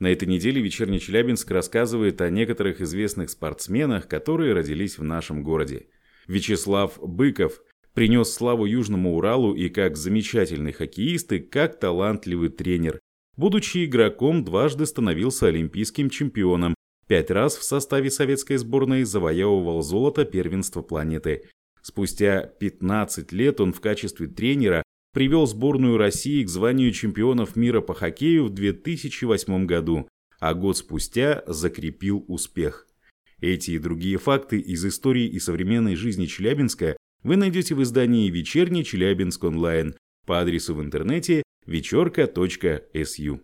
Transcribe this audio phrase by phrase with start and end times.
[0.00, 5.88] На этой неделе «Вечерний Челябинск» рассказывает о некоторых известных спортсменах, которые родились в нашем городе.
[6.26, 7.60] Вячеслав Быков
[7.92, 12.98] принес славу Южному Уралу и как замечательный хоккеист, и как талантливый тренер.
[13.36, 16.74] Будучи игроком, дважды становился олимпийским чемпионом,
[17.06, 21.50] пять раз в составе советской сборной завоевывал золото первенства планеты.
[21.82, 24.82] Спустя 15 лет он в качестве тренера
[25.12, 31.42] привел сборную России к званию чемпионов мира по хоккею в 2008 году, а год спустя
[31.46, 32.86] закрепил успех.
[33.40, 38.84] Эти и другие факты из истории и современной жизни Челябинска вы найдете в издании «Вечерний
[38.84, 39.94] Челябинск онлайн»
[40.26, 43.38] по адресу в интернете вечерка.су.